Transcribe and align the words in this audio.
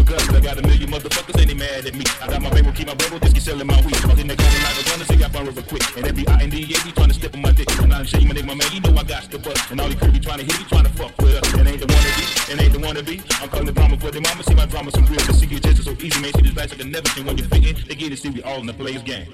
I 0.00 0.40
got 0.40 0.58
a 0.58 0.62
million 0.62 0.90
motherfuckers, 0.90 1.36
they 1.36 1.54
mad 1.54 1.84
at 1.84 1.94
me. 1.94 2.04
I 2.22 2.26
got 2.26 2.40
my 2.40 2.50
paper, 2.50 2.72
keep 2.72 2.86
my 2.86 2.94
rebel, 2.94 3.18
just 3.18 3.34
keep 3.34 3.42
selling 3.42 3.66
my 3.66 3.80
weed. 3.84 3.96
Fucking 3.96 4.30
a 4.30 4.34
gunner, 4.34 5.04
say 5.04 5.22
I 5.22 5.28
borrow 5.28 5.52
real 5.52 5.62
quick. 5.62 5.84
And 5.96 6.06
every 6.06 6.26
I 6.28 6.42
and 6.42 6.50
be 6.50 6.64
trying 6.96 7.08
to 7.08 7.14
step 7.14 7.34
on 7.34 7.42
my 7.42 7.52
dick. 7.52 7.70
And 7.78 7.92
I'm 7.92 8.04
my 8.04 8.34
nigga, 8.34 8.46
my 8.46 8.54
man, 8.54 8.72
you 8.72 8.80
know 8.80 8.96
I 8.96 9.04
got 9.04 9.30
the. 9.30 9.38
And 9.70 9.80
all 9.80 9.90
trying 9.92 10.40
to 10.40 10.44
hit, 10.44 10.68
trying 10.68 10.84
to 10.84 10.92
fuck 10.96 11.12
with 11.18 11.36
us. 11.36 11.54
Ain't 11.54 11.80
the 11.80 11.86
wanna 11.92 12.12
be, 12.16 12.24
ain't 12.64 12.72
the 12.72 12.80
wanna 12.80 13.02
be. 13.02 13.22
I'm 13.42 13.48
calling 13.48 13.66
the 13.66 13.72
drama 13.72 13.96
for 13.98 14.10
the 14.10 14.20
mama, 14.20 14.42
see 14.42 14.54
my 14.54 14.66
drama 14.66 14.90
some 14.90 15.04
real. 15.06 15.20
So 15.20 15.92
easy, 16.00 16.20
man. 16.20 16.32
See 16.32 16.42
this 16.42 16.56
life 16.56 16.70
like 16.70 16.80
a 16.80 16.84
never 16.84 17.08
when 17.22 17.36
you're. 17.36 17.46
They 17.46 17.60
get 17.60 18.12
it, 18.12 18.18
see 18.18 18.30
we 18.30 18.42
all 18.42 18.60
in 18.60 18.66
the 18.66 18.74
players 18.74 19.02
game. 19.02 19.28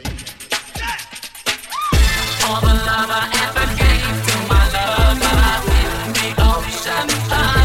All 2.46 2.61
the 2.61 2.74
love 2.87 3.11
I 3.11 3.31
ever 3.42 3.66
gave 3.79 4.16
to 4.26 4.37
my 4.50 4.62
lover, 4.74 5.20
but 5.20 5.37
I 5.37 5.62
didn't. 5.66 7.56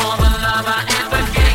All 0.00 0.16
the 0.16 0.22
love 0.22 0.66
I 0.66 0.84
ever 1.00 1.32
gave 1.34 1.51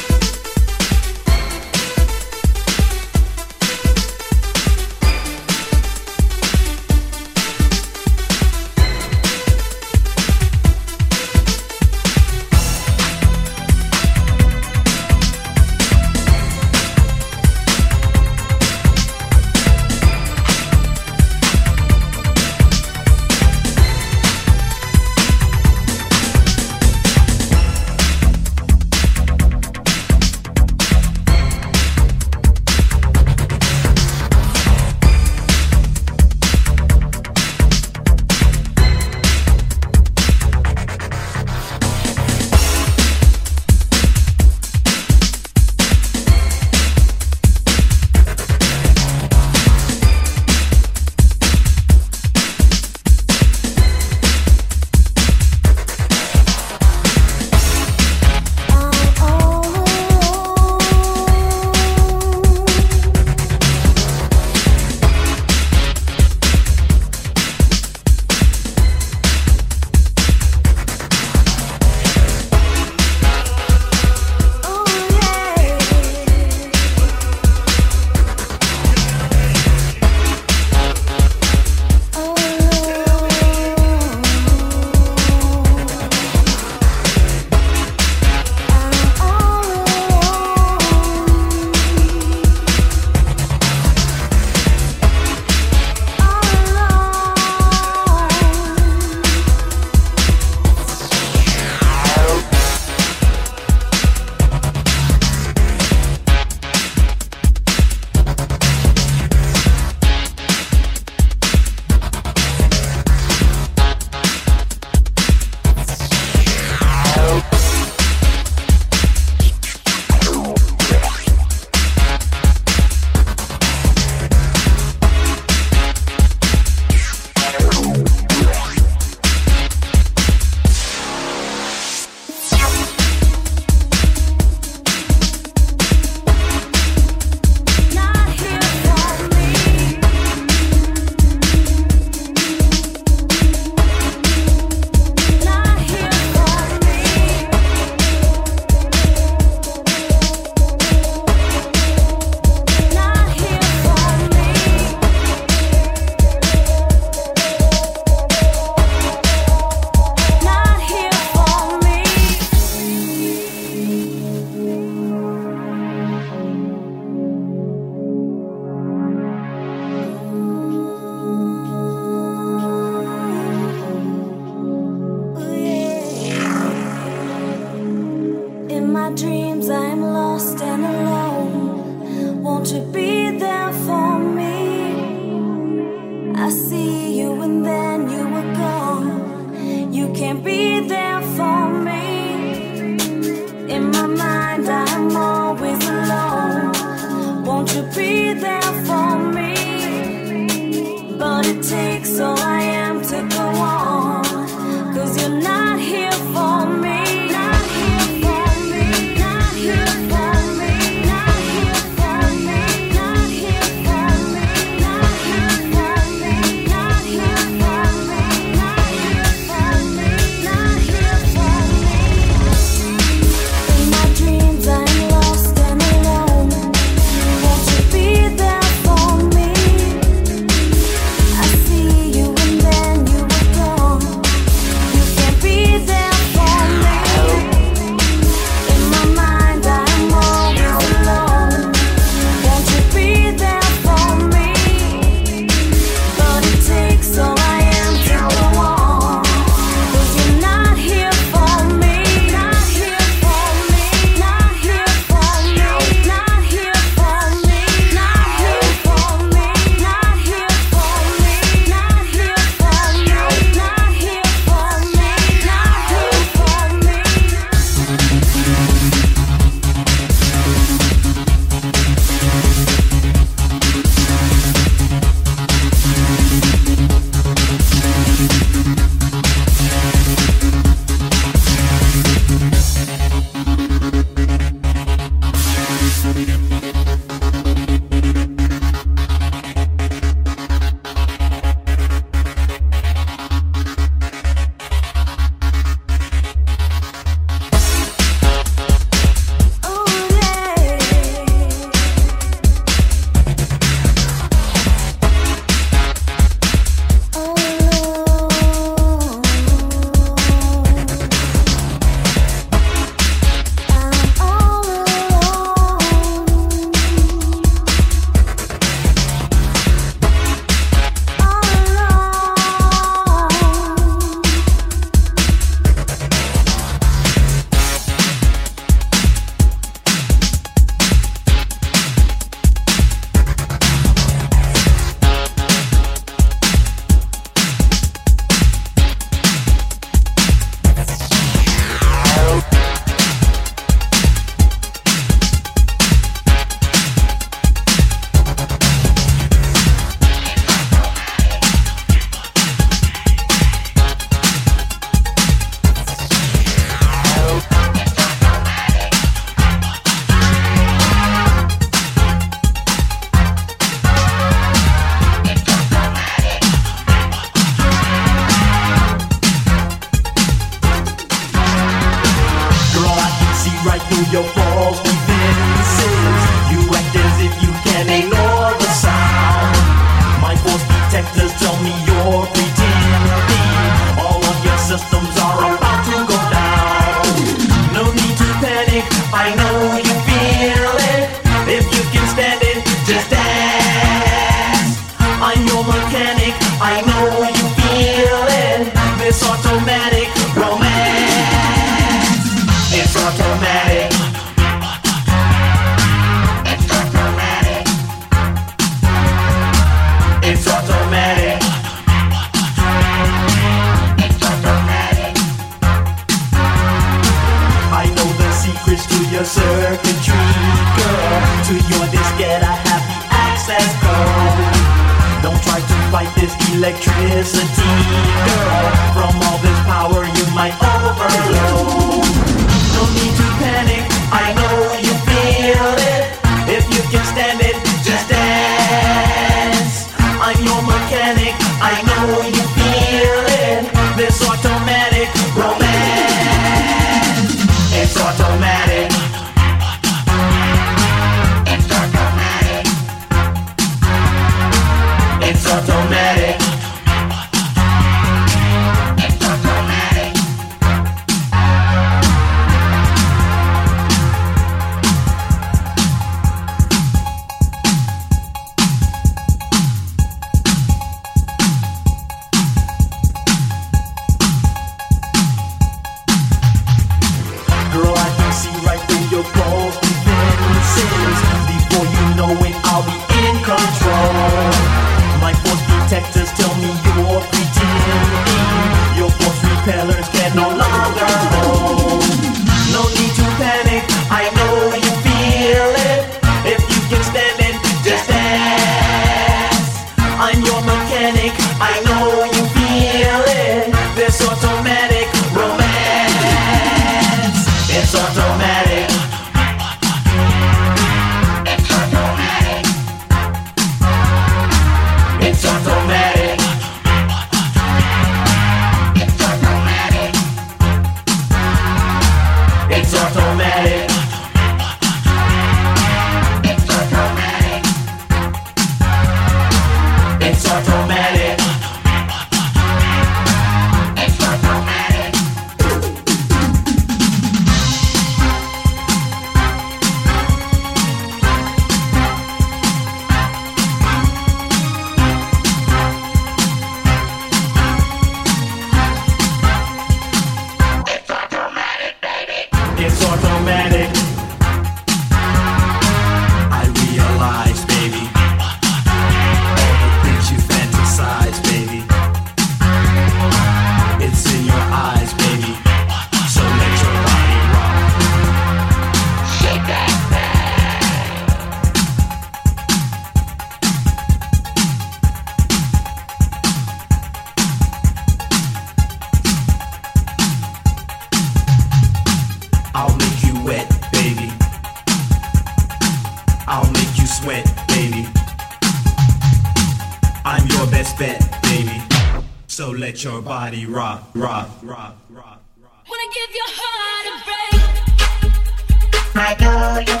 all 599.61 600.00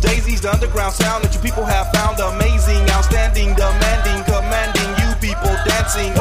Daisy's 0.00 0.40
the 0.40 0.50
underground 0.52 0.94
sound 0.94 1.24
that 1.24 1.34
you 1.34 1.40
people 1.40 1.64
have 1.64 1.90
found 1.92 2.18
amazing, 2.20 2.82
outstanding, 2.94 3.54
demanding, 3.54 4.22
commanding. 4.24 4.88
You 5.02 5.10
people 5.18 5.50
dancing. 5.66 6.14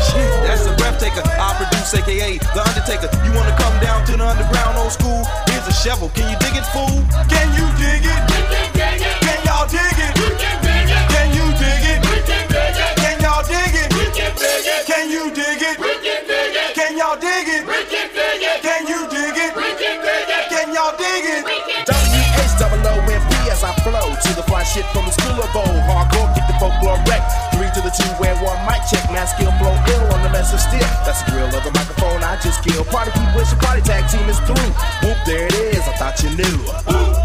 Shit, 0.00 0.28
that's 0.44 0.64
the 0.64 0.72
breath 0.80 0.98
taker. 0.98 1.22
I 1.24 1.52
produce, 1.60 1.92
aka 1.94 2.38
the 2.40 2.62
Undertaker. 2.64 3.08
You 3.24 3.32
wanna 3.36 3.54
come 3.60 3.76
down 3.84 4.04
to 4.08 4.16
the 4.16 4.24
underground 4.24 4.76
old 4.78 4.92
school? 4.92 5.24
Here's 5.52 5.66
a 5.68 5.74
shovel. 5.76 6.08
Can 6.16 6.28
you 6.32 6.36
dig 6.40 6.56
it, 6.56 6.66
fool? 6.72 7.04
Can 7.28 7.48
you 7.52 7.66
dig 7.76 8.04
it? 8.08 8.20
We 8.32 8.40
can 8.48 8.68
dig 8.72 9.00
it. 9.04 9.16
Can 9.20 9.38
y'all 9.44 9.68
dig 9.68 9.96
it? 10.00 10.12
We 10.16 10.28
can 10.40 10.56
dig 10.64 10.88
it. 10.88 11.04
Can 11.12 11.28
you 11.36 11.46
dig 11.60 11.84
it? 11.92 12.00
We 12.08 12.16
can 12.24 12.44
dig 12.48 12.76
it. 12.80 12.92
Can 12.96 13.16
y'all 13.20 13.44
dig 13.44 13.74
it? 13.76 13.88
We 13.92 14.04
can 14.16 14.32
dig 14.32 14.64
it. 14.64 14.82
Can 14.88 15.04
you 15.12 15.24
dig 15.30 15.60
it? 15.60 15.76
We 15.76 15.92
can 16.00 16.20
dig 16.24 16.54
it. 16.56 16.74
Can 16.74 16.96
y'all 16.96 17.16
dig 17.20 17.48
it? 17.48 17.49
shit 24.70 24.86
from 24.94 25.04
the 25.04 25.10
school 25.10 25.34
of 25.34 25.50
old. 25.56 25.82
Hardcore, 25.90 26.30
get 26.34 26.46
the 26.46 26.54
folklore 26.62 26.98
wreck. 27.10 27.22
Three 27.54 27.70
to 27.74 27.80
the 27.82 27.90
two 27.90 28.06
and 28.22 28.38
one 28.40 28.58
mic 28.66 28.82
check. 28.86 29.02
My 29.10 29.26
skill 29.26 29.50
flow 29.58 29.74
ill 29.74 30.14
on 30.14 30.22
the 30.22 30.30
mess 30.30 30.54
of 30.54 30.60
steel. 30.60 30.86
That's 31.02 31.22
the 31.22 31.32
grill 31.32 31.50
of 31.50 31.62
the 31.64 31.72
microphone 31.74 32.22
I 32.22 32.38
just 32.40 32.62
kill. 32.62 32.84
Party 32.84 33.10
keep 33.10 33.34
wishing, 33.34 33.58
party 33.58 33.82
tag 33.82 34.08
team 34.08 34.28
is 34.28 34.38
through. 34.46 34.70
Whoomp, 35.02 35.24
there 35.26 35.46
it 35.46 35.54
is. 35.54 35.82
I 35.88 35.94
thought 35.98 36.22
you 36.22 36.30
knew. 36.30 36.56
Ooh. 36.94 37.19